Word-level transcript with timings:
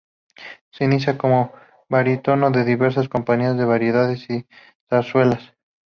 Se 0.71 0.83
inicia 0.85 1.15
como 1.15 1.53
barítono 1.87 2.47
en 2.47 2.65
diversas 2.65 3.07
compañías 3.07 3.55
de 3.55 3.65
variedades 3.65 4.27
y 4.31 4.47
zarzuelas. 4.89 5.53